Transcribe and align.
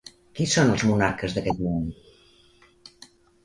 Qui 0.37 0.47
són 0.53 0.71
els 0.75 0.85
monarques 0.93 1.37
d'aquest 1.37 1.63
món? 1.67 1.87